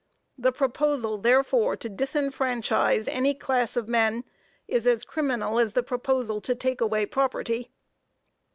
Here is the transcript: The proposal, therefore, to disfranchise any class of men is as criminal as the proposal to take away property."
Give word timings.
The 0.35 0.51
proposal, 0.51 1.19
therefore, 1.19 1.77
to 1.77 1.87
disfranchise 1.87 3.07
any 3.07 3.35
class 3.35 3.77
of 3.77 3.87
men 3.87 4.23
is 4.67 4.87
as 4.87 5.05
criminal 5.05 5.59
as 5.59 5.73
the 5.73 5.83
proposal 5.83 6.41
to 6.41 6.55
take 6.55 6.81
away 6.81 7.05
property." 7.05 7.69